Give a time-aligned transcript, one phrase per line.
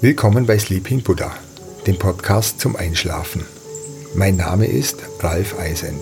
[0.00, 1.34] Willkommen bei Sleeping Buddha,
[1.86, 3.44] dem Podcast zum Einschlafen.
[4.14, 6.00] Mein Name ist Ralf Eisend.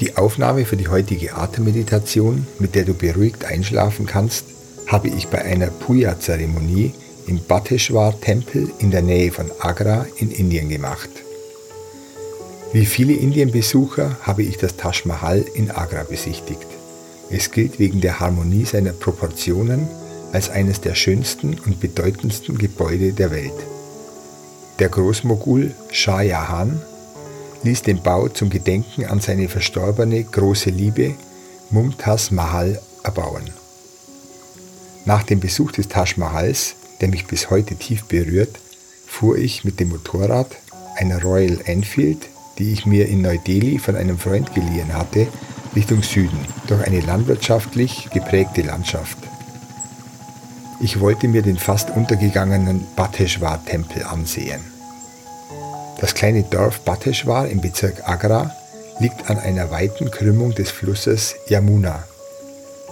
[0.00, 4.44] Die Aufnahme für die heutige Atemmeditation, mit der du beruhigt einschlafen kannst,
[4.86, 6.92] habe ich bei einer Puja-Zeremonie
[7.28, 11.08] im Bateshwar-Tempel in der Nähe von Agra in Indien gemacht.
[12.72, 16.66] Wie viele Indienbesucher habe ich das Taj Mahal in Agra besichtigt.
[17.28, 19.86] Es gilt wegen der Harmonie seiner Proportionen
[20.32, 23.52] als eines der schönsten und bedeutendsten Gebäude der Welt.
[24.78, 26.80] Der Großmogul Shah Jahan
[27.62, 31.14] ließ den Bau zum Gedenken an seine verstorbene große Liebe
[31.68, 33.50] Mumtaz Mahal erbauen.
[35.04, 38.58] Nach dem Besuch des Taj Mahals, der mich bis heute tief berührt,
[39.06, 40.56] fuhr ich mit dem Motorrad,
[40.96, 45.26] einer Royal Enfield, die ich mir in Neu-Delhi von einem Freund geliehen hatte,
[45.74, 49.18] Richtung Süden, durch eine landwirtschaftlich geprägte Landschaft.
[50.80, 54.60] Ich wollte mir den fast untergegangenen Bateshwar-Tempel ansehen.
[56.00, 58.50] Das kleine Dorf Bateshwar im Bezirk Agra
[58.98, 62.02] liegt an einer weiten Krümmung des Flusses Yamuna.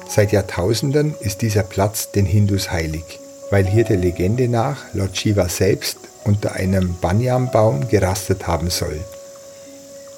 [0.09, 3.19] Seit Jahrtausenden ist dieser Platz den Hindus heilig,
[3.51, 9.01] weil hier der Legende nach Lord Shiva selbst unter einem Banyan-Baum gerastet haben soll.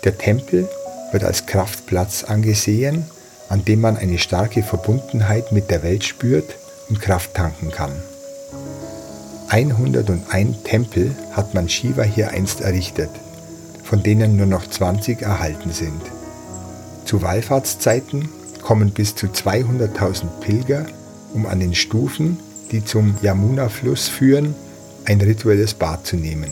[0.05, 0.69] Der Tempel
[1.13, 3.05] wird als Kraftplatz angesehen,
[3.49, 6.57] an dem man eine starke Verbundenheit mit der Welt spürt
[6.89, 7.93] und Kraft tanken kann.
[9.49, 13.11] 101 Tempel hat man Shiva hier einst errichtet,
[13.85, 16.01] von denen nur noch 20 erhalten sind.
[17.05, 18.29] Zu Wallfahrtszeiten
[18.63, 20.87] kommen bis zu 200.000 Pilger,
[21.35, 24.55] um an den Stufen, die zum Yamuna-Fluss führen,
[25.05, 26.51] ein rituelles Bad zu nehmen.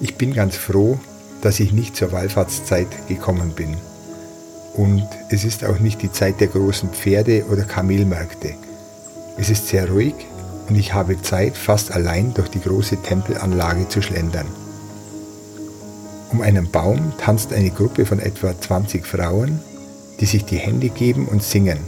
[0.00, 0.98] Ich bin ganz froh,
[1.44, 3.76] dass ich nicht zur Wallfahrtszeit gekommen bin.
[4.72, 8.54] Und es ist auch nicht die Zeit der großen Pferde- oder Kamelmärkte.
[9.36, 10.14] Es ist sehr ruhig
[10.68, 14.46] und ich habe Zeit, fast allein durch die große Tempelanlage zu schlendern.
[16.32, 19.60] Um einen Baum tanzt eine Gruppe von etwa 20 Frauen,
[20.20, 21.78] die sich die Hände geben und singen.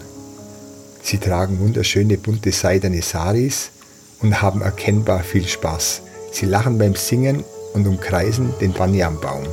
[1.02, 3.70] Sie tragen wunderschöne bunte seidene Saris
[4.20, 6.02] und haben erkennbar viel Spaß.
[6.30, 7.42] Sie lachen beim Singen
[7.74, 9.44] und umkreisen den Banyanbaum.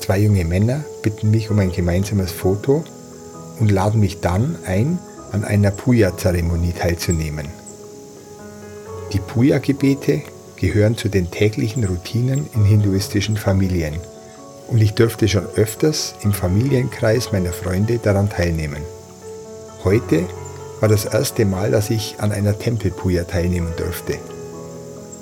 [0.00, 2.84] Zwei junge Männer bitten mich um ein gemeinsames Foto
[3.58, 4.98] und laden mich dann ein,
[5.32, 7.48] an einer Puja-Zeremonie teilzunehmen.
[9.12, 10.22] Die Puja-Gebete
[10.56, 13.94] gehören zu den täglichen Routinen in hinduistischen Familien
[14.68, 18.82] und ich durfte schon öfters im Familienkreis meiner Freunde daran teilnehmen.
[19.84, 20.24] Heute
[20.80, 24.18] war das erste Mal, dass ich an einer Tempelpuja teilnehmen durfte.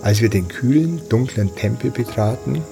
[0.03, 2.63] Als wir den kühlen, dunklen Tempel betraten,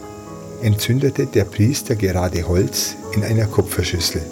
[0.62, 4.22] entzündete der Priester gerade Holz in einer Kupferschüssel.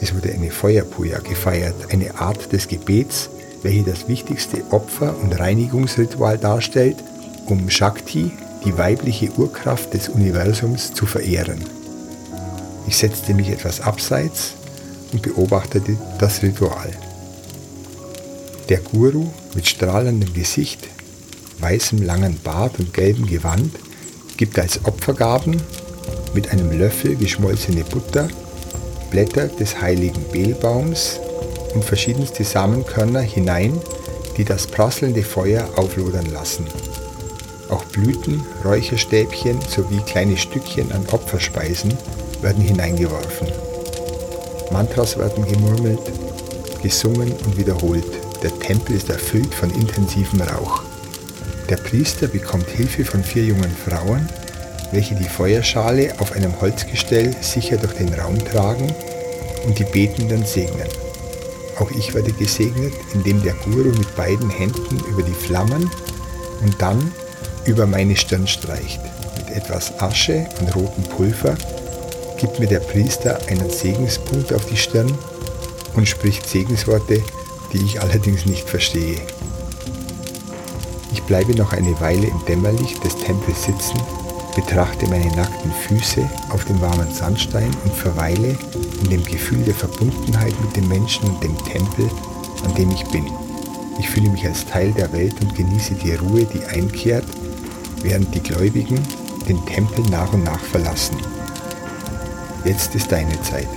[0.00, 3.28] Es wurde eine Feuerpuja gefeiert, eine Art des Gebets,
[3.62, 6.96] welche das wichtigste Opfer- und Reinigungsritual darstellt,
[7.46, 8.32] um Shakti,
[8.64, 11.60] die weibliche Urkraft des Universums, zu verehren.
[12.86, 14.54] Ich setzte mich etwas abseits
[15.12, 16.90] und beobachtete das Ritual.
[18.70, 20.88] Der Guru mit strahlendem Gesicht,
[21.60, 23.74] weißem langen Bart und gelbem Gewand
[24.36, 25.60] gibt als Opfergaben
[26.34, 28.28] mit einem Löffel geschmolzene Butter,
[29.10, 31.20] Blätter des heiligen Beelbaums
[31.74, 33.80] und verschiedenste Samenkörner hinein,
[34.36, 36.66] die das prasselnde Feuer auflodern lassen.
[37.70, 41.94] Auch Blüten, Räucherstäbchen sowie kleine Stückchen an Opferspeisen
[42.42, 43.48] werden hineingeworfen.
[44.70, 46.00] Mantras werden gemurmelt,
[46.82, 48.04] gesungen und wiederholt.
[48.42, 50.82] Der Tempel ist erfüllt von intensivem Rauch.
[51.74, 54.28] Der Priester bekommt Hilfe von vier jungen Frauen,
[54.92, 58.94] welche die Feuerschale auf einem Holzgestell sicher durch den Raum tragen
[59.66, 60.86] und die Betenden segnen.
[61.80, 65.90] Auch ich werde gesegnet, indem der Guru mit beiden Händen über die Flammen
[66.62, 67.10] und dann
[67.64, 69.00] über meine Stirn streicht.
[69.36, 71.56] Mit etwas Asche und rotem Pulver
[72.38, 75.12] gibt mir der Priester einen Segenspunkt auf die Stirn
[75.96, 77.20] und spricht Segensworte,
[77.72, 79.18] die ich allerdings nicht verstehe.
[81.26, 83.98] Bleibe noch eine Weile im Dämmerlicht des Tempels sitzen,
[84.54, 88.56] betrachte meine nackten Füße auf dem warmen Sandstein und verweile
[89.02, 92.08] in dem Gefühl der Verbundenheit mit dem Menschen und dem Tempel,
[92.64, 93.26] an dem ich bin.
[93.98, 97.24] Ich fühle mich als Teil der Welt und genieße die Ruhe, die einkehrt,
[98.02, 99.00] während die Gläubigen
[99.48, 101.16] den Tempel nach und nach verlassen.
[102.64, 103.68] Jetzt ist deine Zeit.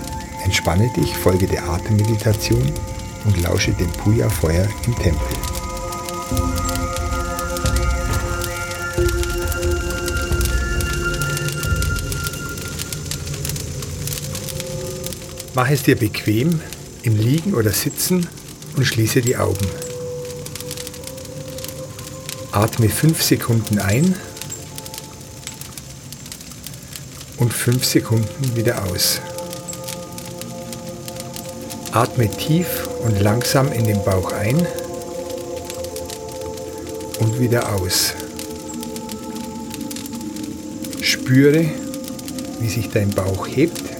[0.43, 2.71] Entspanne dich, folge der Atemmeditation
[3.25, 5.46] und lausche dem Puja-Feuer im Tempel.
[15.57, 16.61] Mach es dir bequem
[17.01, 18.27] im Liegen oder Sitzen
[18.75, 19.65] und schließe die Augen.
[22.51, 24.13] Atme 5 Sekunden ein
[27.37, 29.19] und 5 Sekunden wieder aus.
[31.91, 34.63] Atme tief und langsam in den Bauch ein
[37.19, 38.13] und wieder aus.
[41.01, 41.65] Spüre,
[42.59, 43.96] wie sich dein Bauch hebt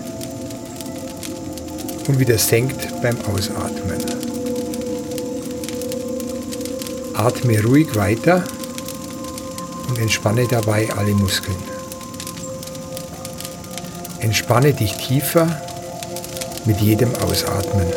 [2.08, 4.04] und wieder senkt beim Ausatmen.
[7.14, 8.44] Atme ruhig weiter
[9.90, 11.58] und entspanne dabei alle Muskeln.
[14.20, 15.48] Entspanne dich tiefer
[16.66, 17.88] mit jedem Ausatmen.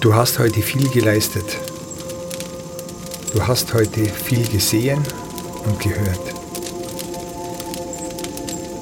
[0.00, 1.58] Du hast heute viel geleistet.
[3.32, 5.02] Du hast heute viel gesehen
[5.66, 6.39] und gehört.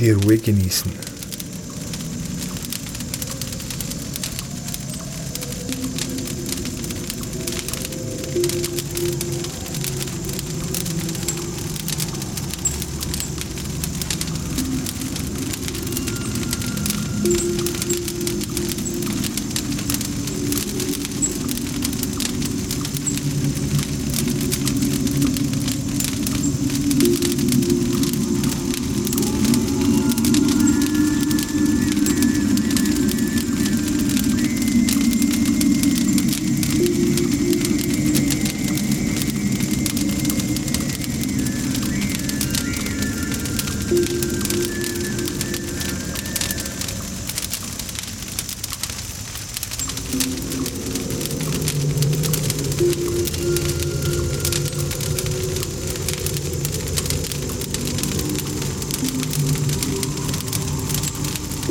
[0.00, 1.09] die Ruhe genießen.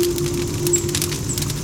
[0.02, 1.59] すいません。